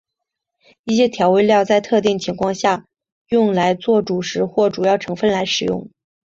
[0.83, 2.87] 一些调味料在特定情况下
[3.29, 5.91] 用来作主食或主要成分来食用。